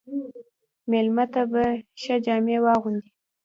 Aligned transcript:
مېلمه 0.91 1.25
ته 1.33 1.41
به 1.51 1.63
ښه 2.01 2.15
جامې 2.25 2.57
واغوندې. 2.63 3.09